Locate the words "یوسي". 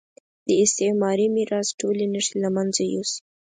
2.93-3.21